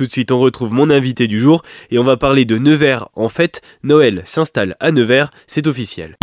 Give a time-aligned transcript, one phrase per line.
[0.00, 3.10] Tout de suite, on retrouve mon invité du jour et on va parler de Nevers.
[3.16, 6.16] En fait, Noël s'installe à Nevers, c'est officiel.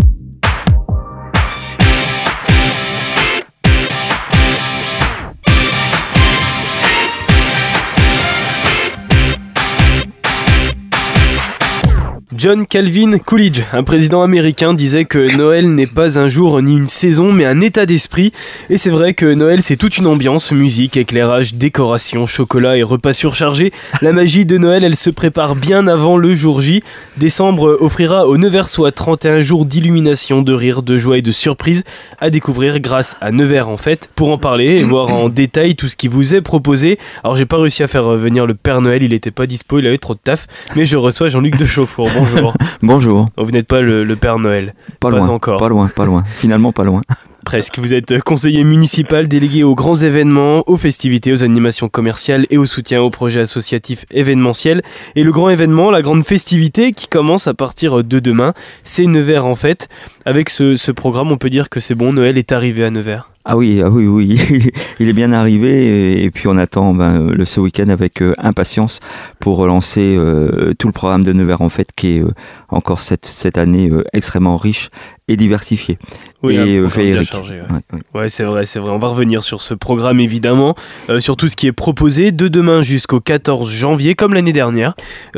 [12.38, 16.86] John Calvin Coolidge, un président américain, disait que Noël n'est pas un jour ni une
[16.86, 18.32] saison, mais un état d'esprit.
[18.70, 23.14] Et c'est vrai que Noël, c'est toute une ambiance, musique, éclairage, décoration, chocolat et repas
[23.14, 23.74] surchargés.
[24.04, 26.84] La magie de Noël, elle se prépare bien avant le jour J.
[27.18, 31.86] Décembre offrira aux Neversois 31 jours d'illumination, de rire, de joie et de surprise
[32.20, 34.12] à découvrir grâce à Nevers en fait.
[34.16, 37.00] Pour en parler et voir en détail tout ce qui vous est proposé.
[37.24, 39.88] Alors j'ai pas réussi à faire venir le Père Noël, il était pas dispo, il
[39.88, 40.46] avait trop de taf,
[40.76, 42.08] mais je reçois Jean-Luc de Chauffour.
[42.82, 43.30] Bonjour.
[43.38, 44.74] Oh, vous n'êtes pas le, Père Noël.
[45.00, 45.28] Pas, loin.
[45.30, 45.60] encore.
[45.60, 46.24] Pas loin, pas loin.
[46.26, 47.02] Finalement, pas loin.
[47.46, 47.80] Presque.
[47.80, 52.66] Vous êtes conseiller municipal délégué aux grands événements, aux festivités, aux animations commerciales et au
[52.66, 54.82] soutien aux projets associatifs événementiels.
[55.16, 59.46] Et le grand événement, la grande festivité qui commence à partir de demain, c'est Nevers
[59.46, 59.88] en fait.
[60.26, 63.30] Avec ce, ce programme, on peut dire que c'est bon, Noël est arrivé à Nevers.
[63.50, 64.38] Ah oui, ah oui, oui,
[65.00, 69.00] il est bien arrivé et puis on attend ben, le, ce week-end avec euh, impatience
[69.40, 72.34] pour relancer euh, tout le programme de Nevers en fait qui est euh,
[72.68, 74.90] encore cette, cette année extrêmement riche
[75.30, 75.98] et diversifié.
[76.44, 77.30] Oui, et euh, féerique.
[77.30, 77.62] Chargé,
[78.14, 78.92] ouais, c'est vrai, c'est vrai.
[78.92, 80.76] On va revenir sur ce programme évidemment,
[81.20, 84.94] sur tout ce qui est proposé de demain jusqu'au 14 janvier, comme l'année dernière.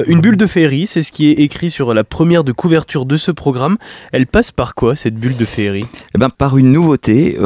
[0.06, 3.18] Une bulle de féerie, c'est ce qui est écrit sur la première de couverture de
[3.18, 3.78] ce programme.
[4.12, 5.86] Elle passe par quoi cette bulle de féerie?
[6.16, 7.38] Eh ben, Par une nouveauté.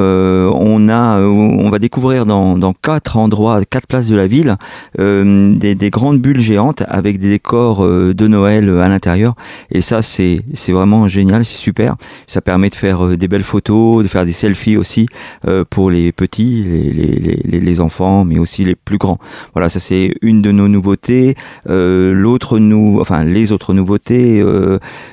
[0.54, 4.58] On, a, on va découvrir dans, dans, quatre endroits, quatre places de la ville,
[4.98, 9.36] des, des, grandes bulles géantes avec des décors de Noël à l'intérieur.
[9.72, 11.96] Et ça, c'est vraiment génial, c'est super
[12.28, 15.08] ça permet de faire euh, des belles photos, de faire des selfies aussi
[15.48, 19.18] euh, pour les petits, les, les, enfants, mais aussi les plus grands.
[19.54, 21.36] Voilà, ça c'est une de nos nouveautés.
[21.70, 24.44] Euh, l'autre nous, enfin les autres nouveautés,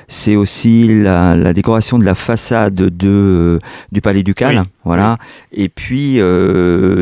[0.07, 3.59] c'est aussi la, décoration de la façade de
[3.91, 4.63] du Palais Ducal.
[4.83, 5.17] Voilà.
[5.51, 6.19] Et puis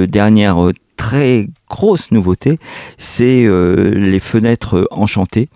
[0.08, 2.58] dernière très grosse nouveauté,
[2.98, 5.50] c'est euh, les fenêtres enchantées,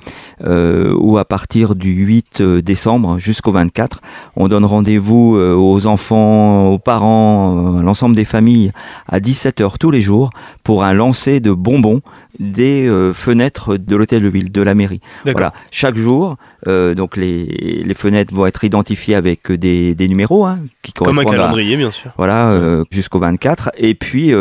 [0.44, 4.01] euh, où à partir du 8 euh, décembre jusqu'au 24,
[4.35, 8.72] on donne rendez-vous aux enfants, aux parents, à l'ensemble des familles,
[9.07, 10.29] à 17h tous les jours,
[10.63, 12.01] pour un lancer de bonbons
[12.40, 15.01] des fenêtres de l'hôtel de ville, de la mairie.
[15.25, 17.45] Voilà, chaque jour, donc les,
[17.85, 21.78] les, fenêtres vont être identifiées avec des, des numéros hein, qui correspondent Comme un calendrier,
[21.78, 22.12] bien sûr.
[22.18, 24.31] Voilà, jusqu'au 24, et puis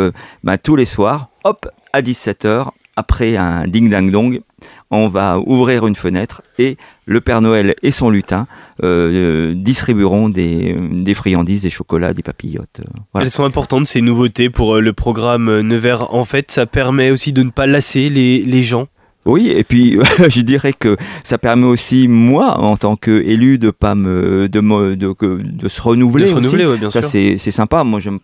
[0.43, 4.41] bah, tous les soirs, hop, à 17h, après un ding-dang-dong,
[4.91, 8.45] on va ouvrir une fenêtre et le Père Noël et son lutin
[8.83, 10.77] euh, distribueront des,
[11.15, 12.81] friandises, des chocolats, des papillotes.
[12.81, 16.13] Euh, Elles sont importantes ces nouveautés pour euh, le programme Nevers.
[16.13, 18.87] En fait, ça permet aussi de ne pas lasser les gens
[19.25, 19.97] oui, et puis
[20.29, 24.59] je dirais que ça permet aussi moi, en tant qu'élu, de pas me de,
[24.95, 26.25] de, de, se renouveler.
[26.25, 27.83] De se renouveler, bien ça c'est sympa.
[27.83, 28.19] Moi, j'aime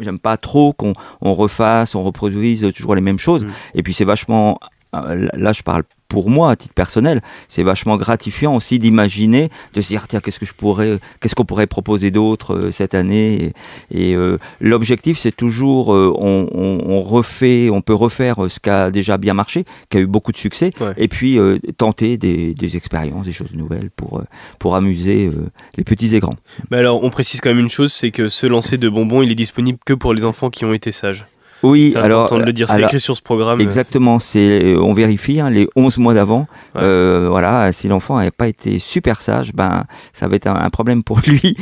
[0.00, 3.44] j'aime pas trop qu'on on refasse, on reproduise toujours les mêmes choses.
[3.44, 3.50] Mm.
[3.74, 4.58] Et puis c'est vachement
[4.92, 9.88] là je parle pour moi, à titre personnel, c'est vachement gratifiant aussi d'imaginer, de se
[9.88, 13.52] dire tiens qu'est-ce que je pourrais, qu'est-ce qu'on pourrait proposer d'autre euh, cette année.
[13.90, 19.18] Et, euh, l'objectif c'est toujours, euh, on, refait, on peut refaire ce qui a déjà
[19.18, 21.38] bien marché, qui a eu beaucoup de succès, et puis
[21.76, 24.22] tenter des, expériences, des choses nouvelles pour
[24.58, 25.30] pour amuser
[25.76, 26.36] les petits et grands.
[26.70, 29.30] Mais alors on précise quand même une chose, c'est que ce lancer de bonbons, il
[29.30, 31.26] est disponible que pour les enfants qui ont été sages.
[31.62, 33.60] Oui, c'est alors, important de le dire, c'est écrit sur ce programme.
[33.60, 36.46] Exactement, c'est euh, on vérifie hein, les 11 mois d'avant.
[36.76, 41.02] Euh, voilà, si l'enfant n'avait pas été super sage, ben ça va être un, problème
[41.02, 41.56] pour lui.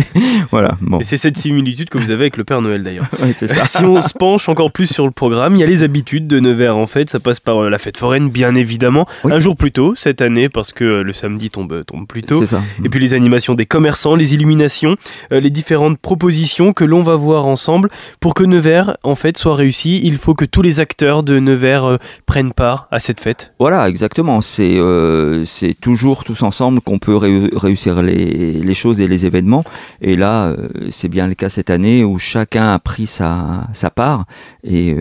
[0.50, 0.76] voilà.
[0.80, 1.00] Bon.
[1.00, 3.06] Et c'est cette similitude que vous avez avec le Père Noël d'ailleurs.
[3.22, 3.64] oui, c'est ça.
[3.64, 6.38] si on se penche encore plus sur le programme, il y a les habitudes de
[6.38, 7.10] Nevers en fait.
[7.10, 10.48] Ça passe par euh, la fête foraine, bien évidemment, un jour plus tôt cette année
[10.48, 12.44] parce que le samedi tombe tombe plus tôt.
[12.46, 12.60] Ça.
[12.84, 14.96] Et puis les animations des commerçants, les illuminations,
[15.30, 17.88] les différentes propositions que l'on va voir ensemble
[18.20, 21.84] pour que Nevers en fait soit réussi, il faut que tous les acteurs de Nevers
[21.84, 21.96] euh,
[22.26, 23.52] prennent part à cette fête.
[23.58, 24.40] Voilà, exactement.
[24.40, 29.64] C'est euh, c'est toujours tous ensemble qu'on peut réussir les, les, choses et les événements.
[30.00, 33.90] Et là, euh, c'est bien le cas cette année où chacun a pris sa, sa
[33.90, 34.24] part
[34.62, 34.96] et,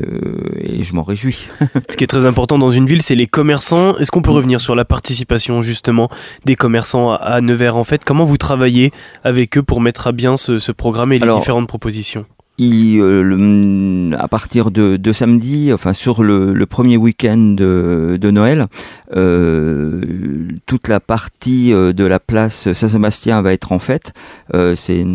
[0.60, 1.48] et je m'en réjouis.
[1.90, 3.98] Ce qui est très important dans une ville, c'est les commerçants.
[3.98, 6.10] Est-ce qu'on peut revenir sur la participation justement
[6.46, 8.06] des commerçants à, Nevers en fait?
[8.06, 8.92] Comment vous travaillez
[9.24, 12.26] avec eux pour mettre à bien ce, ce programme et les différentes propositions?
[12.60, 18.68] Il, à partir de, de, samedi, enfin sur le, le premier week-end de, de Noël,
[19.16, 20.02] euh,
[20.66, 24.14] toute la partie de la place Saint-Sébastien va être en fête.
[24.54, 25.06] Euh, c'est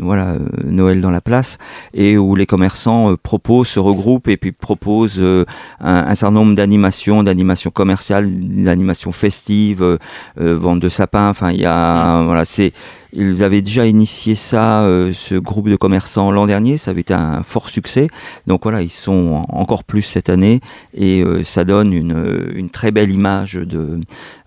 [0.00, 1.58] voilà Noël dans la place
[1.94, 5.44] et où les commerçants proposent, se regroupent et puis proposent un,
[5.80, 9.98] un, certain nombre d'animations, d'animations commerciales, d'animations festives,
[10.36, 11.30] vente de sapins.
[11.30, 12.72] Enfin, il y a voilà, c'est
[13.12, 17.14] ils avaient déjà initié ça, euh, ce groupe de commerçants l'an dernier, ça avait été
[17.14, 18.08] un fort succès.
[18.46, 20.60] Donc voilà, ils sont encore plus cette année
[20.94, 24.00] et euh, ça donne une, une, très belle image de,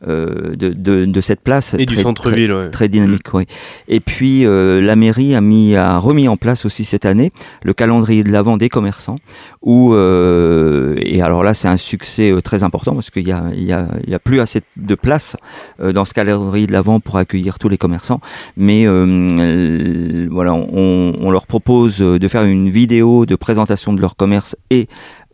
[0.08, 1.76] euh, de, de, de, cette place.
[1.78, 3.46] Et du centre-ville, très, très, dynamique, oui.
[3.88, 7.32] Et puis la mairie a, mis, a remis en place aussi cette année
[7.64, 9.18] le calendrier de l'avant des commerçants.
[9.62, 13.88] Où, et alors là, c'est un succès très important parce qu'il n'y a, y a,
[14.08, 15.38] y a plus assez de place
[15.80, 18.20] dans ce calendrier de l'avant pour accueillir tous les commerçants
[18.58, 24.16] mais euh, voilà, on, on, leur propose de faire une vidéo de présentation de leur
[24.16, 24.88] commerce et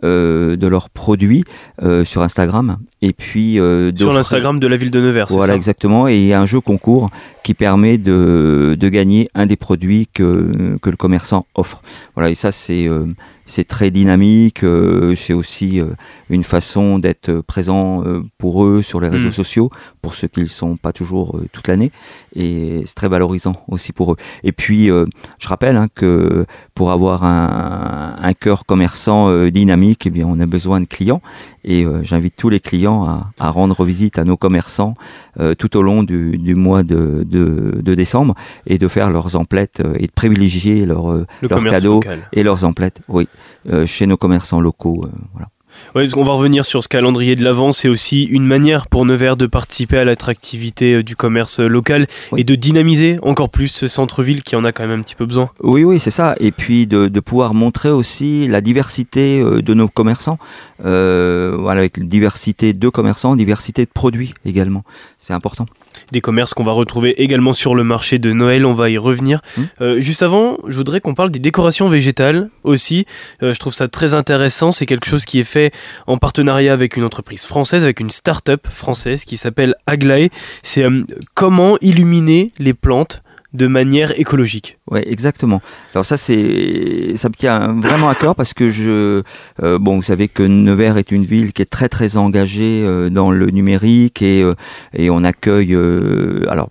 [0.03, 1.43] euh, de leurs produits
[1.83, 5.27] euh, sur Instagram et puis euh, sur l'Instagram de la ville de Nevers.
[5.29, 5.55] Voilà ça?
[5.55, 7.11] exactement et il y a un jeu concours
[7.43, 11.83] qui permet de, de gagner un des produits que, que le commerçant offre.
[12.15, 12.89] Voilà et ça c'est
[13.45, 14.61] c'est très dynamique,
[15.15, 15.79] c'est aussi
[16.31, 18.03] une façon d'être présent
[18.39, 19.33] pour eux sur les réseaux mmh.
[19.33, 19.69] sociaux,
[20.01, 21.91] pour ceux qui ne sont pas toujours toute l'année,
[22.35, 24.17] et c'est très valorisant aussi pour eux.
[24.43, 30.25] Et puis, je rappelle hein, que pour avoir un, un cœur commerçant dynamique, eh bien,
[30.27, 31.21] on a besoin de clients,
[31.63, 34.95] et j'invite tous les clients à, à, rendre visite à nos commerçants
[35.57, 39.81] tout au long du, du mois de, de, de, décembre, et de faire leurs emplettes,
[39.99, 42.27] et de privilégier leurs, leurs cadeaux local.
[42.33, 43.27] et leurs emplettes, oui.
[43.69, 45.05] Euh, chez nos commerçants locaux.
[45.05, 45.43] Euh,
[45.93, 46.07] voilà.
[46.07, 47.71] Ouais, on va revenir sur ce calendrier de l'avant.
[47.71, 52.41] C'est aussi une manière pour Nevers de participer à l'attractivité euh, du commerce local oui.
[52.41, 55.25] et de dynamiser encore plus ce centre-ville qui en a quand même un petit peu
[55.25, 55.49] besoin.
[55.61, 56.35] Oui, oui, c'est ça.
[56.39, 60.37] Et puis de, de, pouvoir montrer aussi la diversité de nos commerçants.
[60.85, 64.83] Euh, voilà, avec diversité de commerçants, diversité de produits également.
[65.19, 65.65] C'est important
[66.11, 69.41] des commerces qu'on va retrouver également sur le marché de Noël, on va y revenir.
[69.57, 69.61] Mmh.
[69.81, 73.05] Euh, juste avant, je voudrais qu'on parle des décorations végétales aussi.
[73.43, 75.70] Euh, je trouve ça très intéressant, c'est quelque chose qui est fait
[76.07, 80.29] en partenariat avec une entreprise française, avec une start-up française qui s'appelle Aglaé.
[80.63, 81.03] C'est euh,
[81.33, 83.23] comment illuminer les plantes
[83.53, 84.77] de manière écologique.
[84.89, 85.61] Oui, exactement.
[85.93, 89.23] Alors ça, c'est ça me tient vraiment à cœur parce que je,
[89.61, 93.09] euh, bon, vous savez que Nevers est une ville qui est très très engagée euh,
[93.09, 94.45] dans le numérique et
[94.93, 95.75] et on accueille,
[96.47, 96.69] alors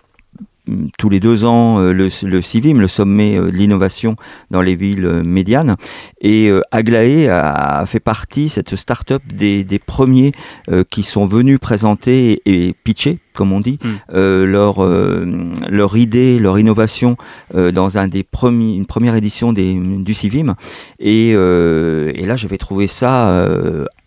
[0.97, 4.15] tous les deux ans euh, le, le CIVIM, le sommet euh, de l'innovation
[4.49, 5.75] dans les villes euh, médianes.
[6.21, 10.33] Et Aglaé a fait partie, cette start-up, des, des premiers
[10.91, 13.87] qui sont venus présenter et pitcher comme on dit, mm.
[14.13, 15.25] euh, leur, euh,
[15.69, 17.17] leur idée, leur innovation
[17.55, 20.55] euh, dans un des premiers, une première édition des, du CIVIM.
[20.99, 23.43] Et, et là, j'avais trouvé ça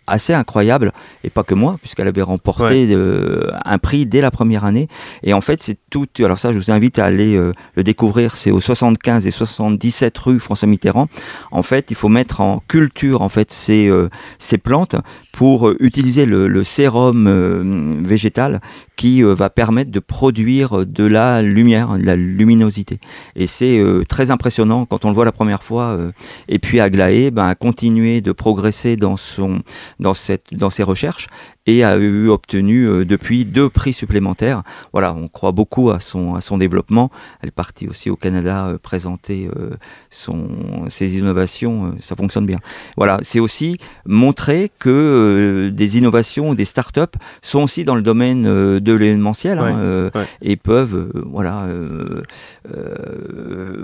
[0.07, 0.93] assez incroyable,
[1.23, 2.95] et pas que moi, puisqu'elle avait remporté ouais.
[2.95, 4.89] euh, un prix dès la première année.
[5.23, 6.07] Et en fait, c'est tout.
[6.19, 8.35] Alors, ça, je vous invite à aller euh, le découvrir.
[8.35, 11.09] C'est au 75 et 77 rue François Mitterrand.
[11.51, 14.09] En fait, il faut mettre en culture en fait ces, euh,
[14.39, 14.97] ces plantes
[15.33, 18.61] pour utiliser le, le sérum végétal
[18.97, 22.99] qui euh, va permettre de produire de la lumière, de la luminosité.
[23.37, 25.97] Et c'est euh, très impressionnant quand on le voit la première fois.
[25.99, 26.13] Euh,
[26.49, 29.63] et puis Aglaé ben, a continué de progresser dans, son,
[30.01, 31.29] dans, cette, dans ses recherches
[31.67, 34.63] et a eu obtenu euh, depuis deux prix supplémentaires.
[34.93, 37.11] Voilà, on croit beaucoup à son, à son développement.
[37.41, 39.71] Elle est partie aussi au Canada euh, présenter euh,
[40.11, 40.49] son,
[40.89, 41.87] ses innovations.
[41.87, 42.59] Euh, ça fonctionne bien.
[42.97, 47.01] Voilà, c'est aussi montrer que euh, des innovations, des startups
[47.41, 50.27] sont aussi dans le domaine euh, de l'événementiel ouais, hein, ouais.
[50.43, 51.67] et peuvent voilà,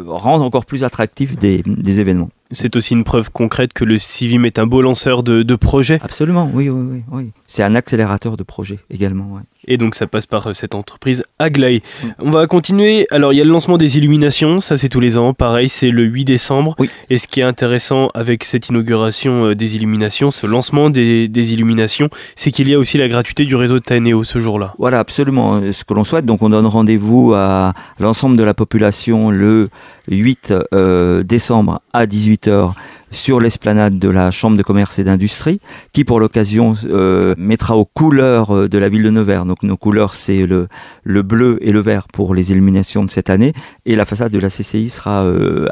[0.07, 2.31] rendre encore plus attractifs des, des événements.
[2.50, 5.99] C'est aussi une preuve concrète que le CIVIM est un beau lanceur de, de projets.
[6.02, 7.02] Absolument, oui, oui, oui.
[7.11, 7.30] oui.
[7.47, 9.35] C'est un accélérateur de projets également.
[9.35, 9.42] Ouais.
[9.69, 11.83] Et donc ça passe par cette entreprise Aglaé.
[11.83, 12.09] Mmh.
[12.21, 13.07] On va continuer.
[13.11, 15.35] Alors il y a le lancement des illuminations, ça c'est tous les ans.
[15.35, 16.75] Pareil, c'est le 8 décembre.
[16.78, 16.90] Oui.
[17.11, 21.52] Et ce qui est intéressant avec cette inauguration euh, des illuminations, ce lancement des, des
[21.52, 24.75] illuminations, c'est qu'il y a aussi la gratuité du réseau de Taeneo ce jour-là.
[24.78, 26.25] Voilà, absolument ce que l'on souhaite.
[26.25, 29.69] Donc on donne rendez-vous à l'ensemble de la population le
[30.17, 32.73] 8 euh, décembre à 18h
[33.12, 35.61] sur l'esplanade de la Chambre de commerce et d'industrie,
[35.93, 39.47] qui pour l'occasion euh, mettra aux couleurs euh, de la ville de Nevers.
[39.47, 40.69] Donc nos couleurs, c'est le,
[41.02, 43.52] le bleu et le vert pour les illuminations de cette année,
[43.87, 45.25] et la façade de la CCI sera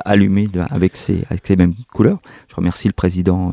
[0.05, 1.25] allumée avec, ces,
[1.57, 2.19] mêmes couleurs.
[2.49, 3.53] Je remercie le président.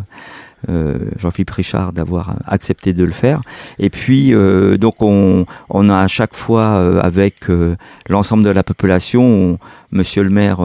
[1.18, 3.42] Jean-Philippe Richard d'avoir accepté de le faire.
[3.80, 7.36] Et puis, euh, donc, on, on, a à chaque fois, euh, avec
[8.10, 9.58] l'ensemble de la population, on,
[9.92, 10.60] monsieur le maire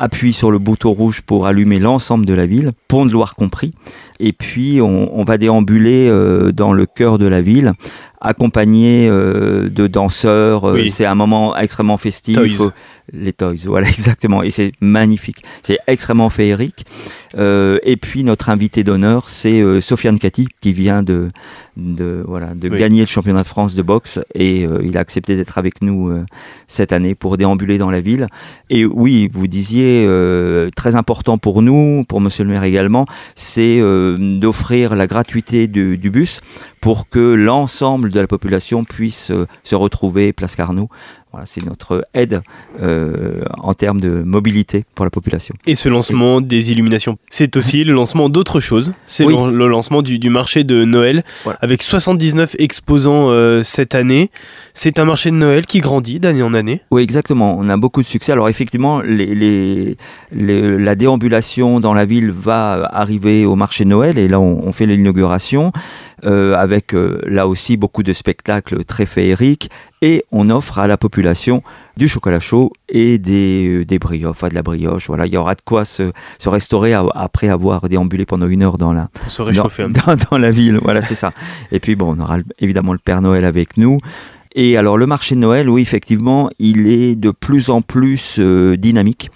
[0.00, 3.74] appuie sur le bouton rouge pour allumer l'ensemble de la ville, Pont de Loire compris.
[4.18, 7.72] Et puis on, va déambuler euh, dans le cœur de la ville
[8.20, 10.68] accompagné euh, de danseurs.
[10.68, 12.38] Euh, c'est un moment extrêmement festif.
[13.12, 14.42] Les toys, voilà exactement.
[14.42, 15.42] Et c'est magnifique.
[15.62, 16.84] C'est extrêmement féerique.
[17.36, 21.30] Euh, et puis notre invité d'honneur, c'est Sofiane Kati qui vient de,
[21.76, 25.56] de voilà de gagner le championnat de France de boxe et il a accepté d'être
[25.56, 26.12] avec nous
[26.66, 28.26] cette année pour déambuler dans la ville.
[28.68, 30.08] Et oui, vous disiez
[30.74, 33.80] très important pour nous, pour Monsieur le Maire également, c'est
[34.18, 36.40] d'offrir la gratuité du, du bus
[36.80, 40.88] pour que l'ensemble de la population puisse euh, se retrouver place Carnot.
[41.32, 42.42] Voilà, c'est notre aide
[42.82, 45.54] euh, en termes de mobilité pour la population.
[45.66, 48.94] Et ce lancement des illuminations, c'est aussi le lancement d'autres choses.
[49.06, 51.22] C'est le, lancement du, marché de Noël
[51.60, 54.30] avec 79 exposants euh, cette année.
[54.74, 56.82] C'est un marché de Noël qui grandit d'année en année.
[56.90, 57.56] Oui, exactement.
[57.56, 58.32] On a beaucoup de succès.
[58.32, 59.96] Alors effectivement, les,
[60.32, 64.72] la déambulation dans la ville va arriver au marché de Noël et là on, on
[64.72, 65.72] fait l'inauguration.
[66.26, 69.70] Euh, avec euh, là aussi beaucoup de spectacles très féeriques
[70.02, 71.62] et on offre à la population
[71.96, 75.06] du chocolat chaud et des, euh, des brioches, enfin de la brioche.
[75.06, 78.76] Voilà, il y aura de quoi se, se restaurer après avoir déambulé pendant une heure
[78.76, 80.78] dans la, se réchauffer dans, dans, la ville.
[80.82, 81.32] Voilà, c'est ça.
[81.72, 83.96] Et puis bon, on aura évidemment le Père Noël avec nous.
[84.54, 89.30] Et alors le marché de Noël, oui, effectivement, il est de plus en plus dynamique.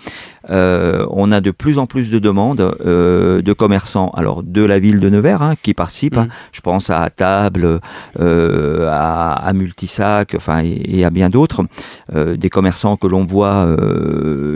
[0.51, 4.79] Euh, on a de plus en plus de demandes euh, de commerçants, alors de la
[4.79, 6.19] ville de Nevers, hein, qui participent.
[6.19, 6.27] Hein.
[6.27, 6.53] Mm.
[6.53, 7.81] Je pense à Table,
[8.21, 11.63] euh, à, Multisac, enfin et, à bien d'autres,
[12.15, 13.69] des commerçants que l'on voit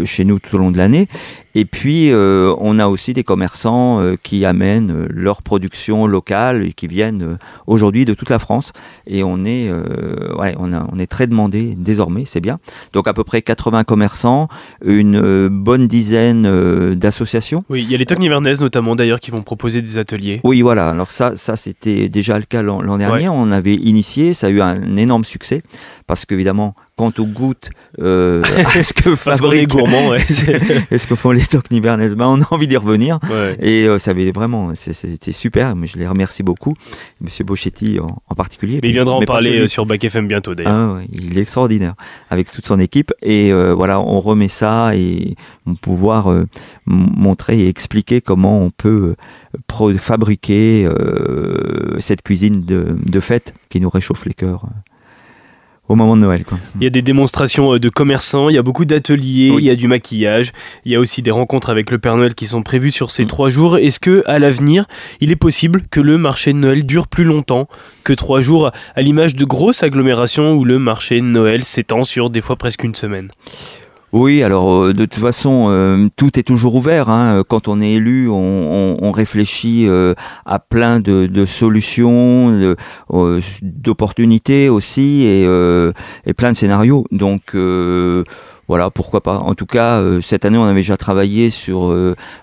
[0.05, 1.09] chez nous tout au long de l'année.
[1.55, 7.39] Et puis, on a aussi des commerçants qui amènent leur production locale et qui viennent
[7.67, 8.73] aujourd'hui de toute la France.
[9.07, 12.59] Et on est, ouais, on, on est très demandé désormais, c'est bien.
[12.93, 14.49] Donc, à peu près 80 commerçants,
[14.85, 17.65] une bonne dizaine euh, d'associations.
[17.69, 20.41] Oui, il y a les Tocs Nivernaises notamment d'ailleurs qui vont proposer des ateliers.
[20.45, 20.89] Oui, voilà.
[20.89, 23.29] Alors ça, ça c'était déjà le cas l'an dernier.
[23.29, 25.63] On avait initié, ça a eu un énorme succès
[26.07, 28.43] parce qu'évidemment, quand on goûte euh,
[28.75, 32.77] est-ce que fabrique, gourmand, est-ce que font les tocs nivernaises ben, on a envie d'y
[32.77, 33.21] revenir.
[33.61, 36.75] Et euh, ça avait vraiment c'était super mais je les remercie beaucoup.
[37.21, 38.81] Monsieur Bochetti en, particulier.
[38.83, 40.99] Mais il viendra en parler euh, sur Bac FM bientôt d'ailleurs.
[40.99, 41.95] Ah, il est extraordinaire
[42.31, 43.13] avec toute son équipe.
[43.23, 45.37] Et euh, voilà on remet ça et
[45.67, 46.35] on pouvoir
[46.87, 49.15] montrer et expliquer comment on peut
[49.99, 50.89] fabriquer
[51.99, 54.67] cette cuisine de, de fête qui nous réchauffe les cœurs
[55.89, 56.45] au moment de Noël.
[56.45, 56.59] Quoi.
[56.77, 59.71] Il y a des démonstrations euh, de commerçants, il y a beaucoup d'ateliers, il y
[59.71, 60.53] a du maquillage,
[60.85, 63.25] il y a aussi des rencontres avec le Père Noël qui sont prévues sur ces
[63.25, 63.29] mm.
[63.29, 63.79] trois jours.
[63.79, 64.87] Est-ce que à l'avenir,
[65.21, 67.69] il est possible que le marché de Noël dure plus longtemps
[68.05, 72.31] que trois jours, à l'image de grosses agglomérations où le marché de Noël s'étend sur
[72.31, 73.31] des fois presque une semaine?
[74.13, 77.11] Oui, alors euh, de toute façon, euh, tout est toujours ouvert.
[77.11, 77.43] Hein.
[77.47, 80.15] Quand on est élu, on, réfléchit euh,
[80.47, 82.75] à plein de, solutions,
[83.63, 85.43] d'opportunités aussi, et,
[86.27, 87.05] et, plein de scénarios.
[87.11, 87.55] Donc
[88.69, 89.39] voilà, pourquoi pas.
[89.39, 91.95] En tout cas, cette année, on avait déjà travaillé sur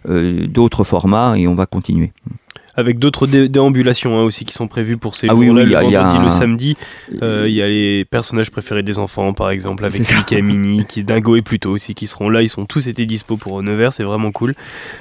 [0.06, 2.12] d'autres formats et on va continuer
[2.76, 6.32] avec d'autres déambulations hein, aussi qui sont prévues pour ces ah jours-là, le vendredi, le
[6.32, 6.78] samedi.
[7.22, 11.04] Euh, il y a les personnages préférés des enfants, par exemple, avec Mickey Mini, qui,
[11.04, 12.42] Dingo et Pluto aussi, qui seront là.
[12.42, 14.56] Ils sont tous été dispo pour Nevers, c'est vraiment cool.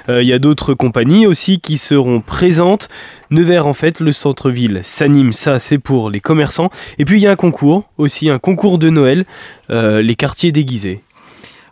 [0.09, 2.89] Euh, il y a d'autres compagnies aussi qui seront présentes.
[3.31, 6.69] Nevers, en fait, le centre-ville s'anime, ça c'est pour les commerçants.
[6.99, 9.25] Et puis il y a un concours aussi, un concours de Noël,
[9.69, 11.01] euh, les quartiers déguisés.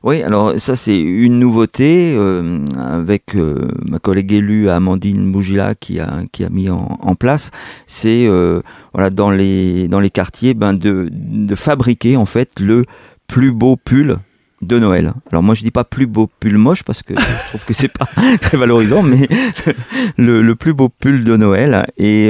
[0.04, 6.02] Oui, alors ça c'est une nouveauté euh, avec euh, ma collègue élue Amandine Bougila qui
[6.02, 7.52] a, qui a mis en, place.
[7.88, 8.60] C'est euh,
[8.94, 12.82] voilà dans les dans les quartiers ben, de, de fabriquer en fait le
[13.28, 14.18] plus beau pull
[14.62, 15.14] de Noël.
[15.32, 17.88] Alors moi je dis pas plus beau pull moche parce que je trouve que c'est
[17.88, 18.10] pas
[18.42, 19.26] très valorisant, mais
[20.18, 22.30] le, plus beau pull de Noël et,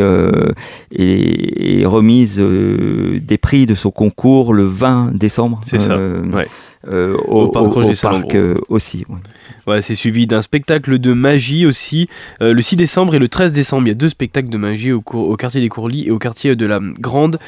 [0.92, 5.60] et, remise des prix de son concours le 20 décembre.
[5.64, 5.98] C'est ça.
[5.98, 6.46] Ouais.
[6.88, 9.06] Euh, au, parc, euh, aussi.
[9.68, 9.82] Ouais.
[9.82, 12.10] c'est suivi d'un spectacle de magie aussi,
[12.42, 13.88] euh, le 6 décembre et le 13 décembre.
[13.88, 16.58] Il y a deux spectacles de magie au, au quartier des Courlis et au quartier
[16.58, 17.40] de la Grande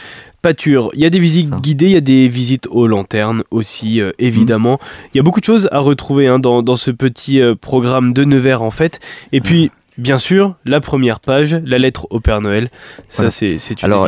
[0.41, 0.89] Pâture.
[0.93, 4.75] Il y a des visites guidées, il y a des visites aux lanternes aussi, évidemment.
[4.75, 5.07] Mm.
[5.13, 8.23] Il y a beaucoup de choses à retrouver hein, dans, dans, ce petit programme de
[8.23, 9.01] Nevers en fait.
[9.33, 12.69] Et puis, bien sûr, la première page, la lettre au Père Noël.
[13.09, 14.07] Ça, c'est une Alors,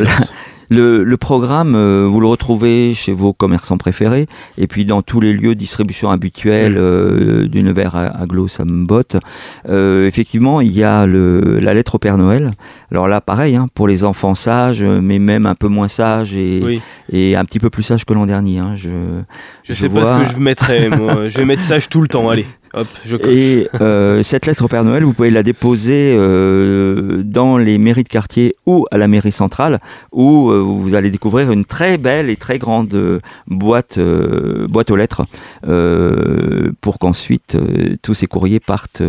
[0.69, 5.33] le, programme, euh, vous le retrouvez chez vos commerçants préférés et puis dans tous les
[5.33, 6.77] lieux de distribution habituels mm.
[6.77, 9.03] euh, d'une verre aglo Sambot.
[9.67, 12.49] Euh, effectivement, il y a le, la lettre au Père Noël.
[12.91, 16.81] Alors là, pareil, hein, pour les enfants sages, mais même un peu moins sages et,
[17.11, 18.59] et un petit peu plus sages que l'an dernier.
[18.59, 18.73] Hein.
[18.75, 18.89] Je,
[19.63, 21.27] je, sais pas ce que je mettrais, moi.
[21.27, 22.45] je vais mettre sage tout le temps, allez.
[22.73, 27.57] Hop, je Et euh, cette lettre au Père Noël, vous pouvez la déposer euh, dans
[27.57, 29.79] les mairies de quartier ou à la mairie centrale,
[30.11, 35.23] où euh, vous allez découvrir une très belle et très grande boîte, boîte aux lettres,
[36.81, 37.57] pour qu'ensuite
[38.01, 39.01] tous ces courriers partent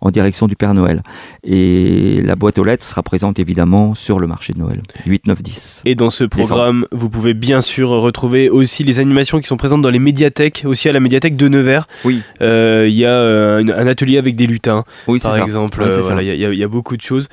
[0.00, 1.02] en direction du Père Noël.
[1.44, 5.42] Et la boîte aux lettres sera présente évidemment sur le marché de Noël, 8, 9,
[5.42, 5.82] 10.
[5.86, 9.82] Et dans ce programme, vous pouvez bien sûr retrouver aussi les animations qui sont présentes
[9.82, 11.88] dans les médiathèques, aussi à la médiathèque de Nevers.
[12.04, 12.22] Oui.
[12.40, 15.82] Il y a euh, un, un atelier avec des lutins, Oui, par exemple.
[15.82, 16.22] Euh, voilà.
[16.22, 17.28] Il y, a- il y a beaucoup de choses.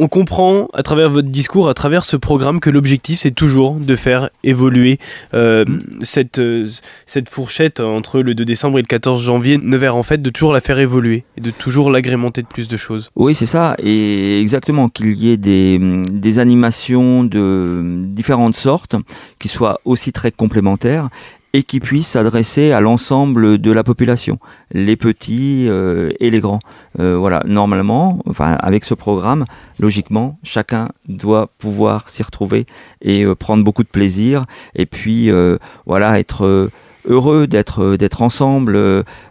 [0.00, 3.96] On comprend à travers votre discours, à travers ce programme, que l'objectif c'est toujours de
[3.96, 4.98] faire évoluer
[5.34, 5.64] euh,
[6.02, 6.68] cette, euh,
[7.06, 10.52] cette fourchette entre le 2 décembre et le 14 janvier, Nevers en fait, de toujours
[10.52, 13.10] la faire évoluer et de toujours l'agrémenter de plus de choses.
[13.16, 13.74] Oui, c'est ça.
[13.82, 15.80] Et exactement, qu'il y ait des,
[16.12, 18.94] des animations de différentes sortes,
[19.40, 21.08] qui soient aussi très complémentaires
[21.52, 24.38] et qui puissent s'adresser à l'ensemble de la population,
[24.72, 26.58] les petits euh, et les grands.
[27.00, 29.44] Euh, voilà, normalement, enfin, avec ce programme,
[29.78, 32.66] logiquement, chacun doit pouvoir s'y retrouver
[33.00, 34.44] et euh, prendre beaucoup de plaisir.
[34.74, 36.70] Et puis, euh, voilà, être euh,
[37.06, 38.76] heureux d'être d'être ensemble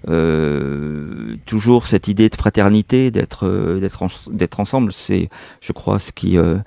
[0.08, 5.30] euh, toujours cette idée de fraternité d'être d'être d'être ensemble c'est
[5.62, 6.58] je crois ce qui euh,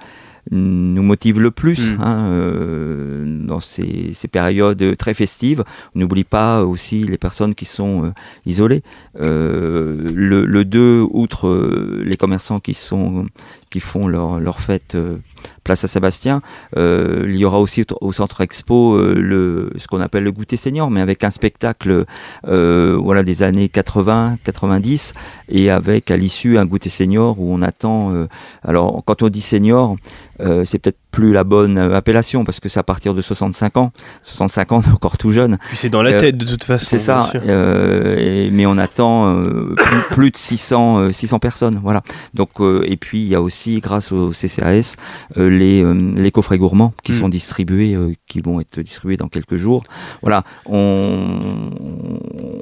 [0.51, 2.01] nous motive le plus Mm.
[2.01, 5.65] hein, euh, dans ces, ces périodes très festives.
[5.95, 8.11] On n'oublie pas aussi les personnes qui sont euh,
[8.47, 8.83] isolées.
[9.21, 13.27] Euh, le, le 2, outre euh, les commerçants qui, sont,
[13.71, 15.17] qui font leur, leur fête euh,
[15.65, 16.43] place à Sébastien,
[16.77, 20.57] euh, il y aura aussi au, centre expo euh, le, ce qu'on appelle le goûter
[20.57, 22.05] senior, mais avec un spectacle
[22.47, 25.15] euh, voilà, des années 80, 90,
[25.49, 28.13] et avec à l'issue un goûter senior où on attend.
[28.13, 28.27] euh,
[28.65, 29.97] alors, quand on dit senior,
[30.41, 33.77] euh, c'est peut-être plus la bonne euh, appellation parce que c'est à partir de 65
[33.77, 33.93] ans.
[34.23, 35.59] 65 ans, on est encore tout jeune.
[35.69, 36.87] Puis c'est dans la Euh, tête de toute façon.
[36.89, 37.31] C'est ça.
[37.35, 41.81] euh, et- mais on attend euh, plus, plus de 600, euh, 600 personnes.
[41.83, 42.03] Voilà.
[42.35, 44.97] Donc, euh, et puis, il y a aussi, grâce au CCAS,
[45.37, 47.17] euh, les, euh, les coffrets gourmands qui Mm.
[47.17, 49.83] sont distribués, euh, qui vont être distribués dans quelques jours.
[50.23, 50.45] Voilà.
[50.67, 51.71] On,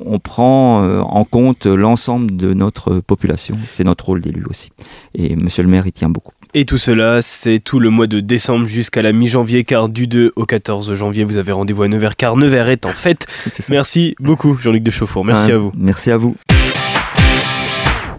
[0.07, 3.57] on prend euh, en compte l'ensemble de notre population.
[3.67, 4.71] C'est notre rôle d'élu aussi.
[5.15, 6.33] Et monsieur le maire, il tient beaucoup.
[6.55, 10.33] Et tout cela, c'est tout le mois de décembre jusqu'à la mi-janvier, car du 2
[10.35, 13.27] au 14 janvier, vous avez rendez-vous à Nevers, car Nevers est en fête.
[13.69, 15.27] Merci beaucoup, Jean-Luc de Chauffour.
[15.27, 15.73] Merci à vous.
[15.77, 16.35] Merci à vous.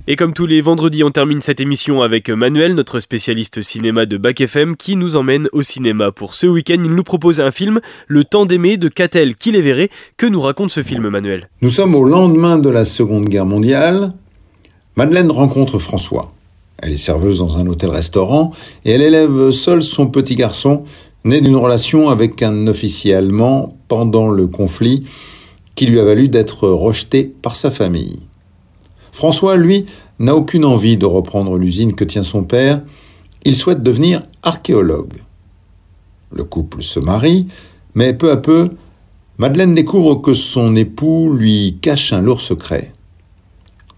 [0.06, 4.18] Et comme tous les vendredis, on termine cette émission avec Manuel, notre spécialiste cinéma de
[4.18, 6.12] Bac FM, qui nous emmène au cinéma.
[6.12, 9.62] Pour ce week-end, il nous propose un film, Le temps d'aimer de Catel qui les
[9.62, 9.90] verrait.
[10.18, 11.50] Que nous raconte ce film, Manuel?
[11.62, 14.14] Nous sommes au lendemain de la Seconde Guerre mondiale.
[14.96, 16.30] Madeleine rencontre François.
[16.82, 18.52] Elle est serveuse dans un hôtel-restaurant
[18.86, 20.84] et elle élève seule son petit garçon,
[21.26, 25.06] né d'une relation avec un officier allemand pendant le conflit
[25.76, 28.20] qui lui a valu d'être rejeté par sa famille.
[29.12, 29.86] François, lui,
[30.20, 32.82] n'a aucune envie de reprendre l'usine que tient son père.
[33.46, 35.14] Il souhaite devenir archéologue.
[36.32, 37.48] Le couple se marie,
[37.96, 38.70] mais peu à peu,
[39.38, 42.94] Madeleine découvre que son époux lui cache un lourd secret.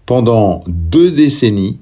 [0.06, 1.78] Pendant deux décennies,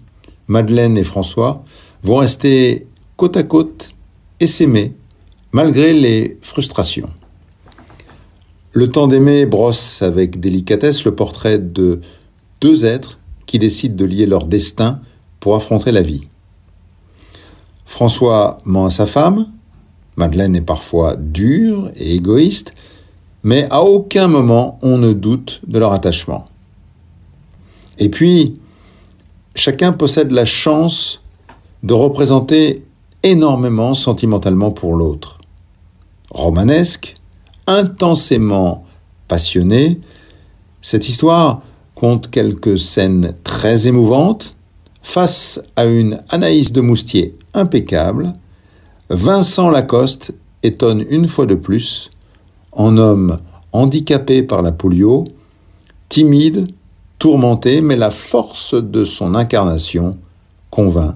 [0.51, 1.65] Madeleine et François
[2.03, 3.95] vont rester côte à côte
[4.41, 4.95] et s'aimer,
[5.53, 7.09] malgré les frustrations.
[8.73, 12.01] Le temps d'aimer brosse avec délicatesse le portrait de
[12.61, 15.01] deux êtres qui décident de lier leur destin
[15.39, 16.27] pour affronter la vie.
[17.85, 19.47] François ment à sa femme,
[20.17, 22.75] Madeleine est parfois dure et égoïste,
[23.45, 26.47] mais à aucun moment on ne doute de leur attachement.
[28.01, 28.59] Et puis,
[29.61, 31.20] chacun possède la chance
[31.83, 32.83] de représenter
[33.23, 35.37] énormément sentimentalement pour l'autre.
[36.31, 37.14] Romanesque,
[37.66, 38.87] intensément
[39.29, 40.01] passionné,
[40.81, 41.61] cette histoire
[41.94, 44.57] compte quelques scènes très émouvantes.
[45.03, 48.33] Face à une Anaïs de Moustier impeccable,
[49.11, 52.09] Vincent Lacoste étonne une fois de plus
[52.73, 53.38] en homme
[53.73, 55.25] handicapé par la polio,
[56.09, 56.68] timide,
[57.21, 60.17] tourmenté, mais la force de son incarnation
[60.71, 61.15] convainc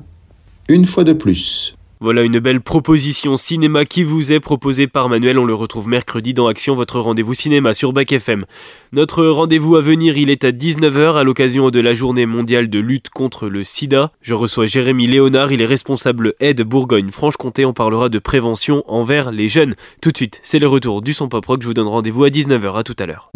[0.69, 1.75] une fois de plus.
[2.01, 5.38] Voilà une belle proposition cinéma qui vous est proposée par Manuel.
[5.38, 8.45] On le retrouve mercredi dans Action, votre rendez-vous cinéma sur Bac FM.
[8.93, 12.79] Notre rendez-vous à venir, il est à 19h à l'occasion de la journée mondiale de
[12.79, 14.11] lutte contre le sida.
[14.21, 17.64] Je reçois Jérémy Léonard, il est responsable aide Bourgogne-Franche-Comté.
[17.64, 19.75] On parlera de prévention envers les jeunes.
[20.03, 21.62] Tout de suite, c'est le retour du son pop rock.
[21.62, 22.79] Je vous donne rendez-vous à 19h.
[22.79, 23.31] À tout à l'heure.